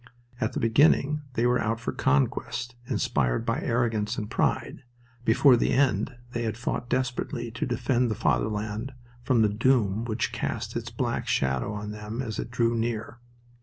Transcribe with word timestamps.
At 0.39 0.53
the 0.53 0.59
beginning 0.59 1.21
they 1.35 1.45
were 1.45 1.61
out 1.61 1.79
for 1.79 1.91
conquest, 1.91 2.73
inspired 2.87 3.45
by 3.45 3.61
arrogance 3.61 4.17
and 4.17 4.31
pride. 4.31 4.81
Before 5.25 5.55
the 5.55 5.71
end 5.73 6.15
they 6.31 6.51
fought 6.53 6.89
desperately 6.89 7.51
to 7.51 7.67
defend 7.67 8.09
the 8.09 8.15
Fatherland 8.15 8.93
from 9.21 9.43
the 9.43 9.47
doom 9.49 10.03
which 10.05 10.31
cast 10.31 10.75
its 10.75 10.89
black 10.89 11.27
shadow 11.27 11.71
on 11.73 11.91
them 11.91 12.19
as 12.19 12.39
it 12.39 12.49
drew 12.49 12.75
near. 12.75 13.19